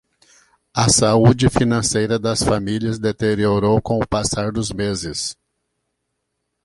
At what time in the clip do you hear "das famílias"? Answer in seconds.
2.17-2.97